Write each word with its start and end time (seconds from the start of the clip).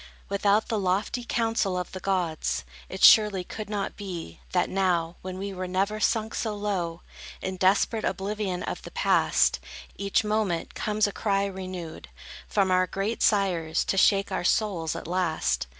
Without 0.29 0.67
the 0.67 0.79
lofty 0.79 1.23
counsel 1.23 1.77
of 1.77 1.91
the 1.91 1.99
gods, 1.99 2.65
It 2.89 3.03
surely 3.03 3.43
could 3.43 3.69
not 3.69 3.95
be, 3.95 4.39
that 4.51 4.67
now, 4.67 5.17
When 5.21 5.37
we 5.37 5.53
were 5.53 5.67
never 5.67 5.99
sunk 5.99 6.33
so 6.33 6.55
low, 6.55 7.03
In 7.39 7.55
desperate 7.55 8.03
oblivion 8.03 8.63
of 8.63 8.81
the 8.81 8.89
Past, 8.89 9.59
Each 9.97 10.23
moment, 10.23 10.73
comes 10.73 11.05
a 11.05 11.11
cry 11.11 11.45
renewed, 11.45 12.07
From 12.47 12.71
our 12.71 12.87
great 12.87 13.21
sires, 13.21 13.85
to 13.85 13.95
shake 13.95 14.31
our 14.31 14.43
souls, 14.43 14.95
at 14.95 15.05
last! 15.05 15.67